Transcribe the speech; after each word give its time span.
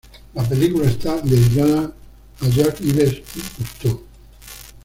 La 0.33 0.41
película 0.41 0.87
está 0.89 1.17
dedicada 1.21 1.93
a 2.39 2.47
Jacques-Yves 2.47 3.21
Cousteau. 3.55 4.01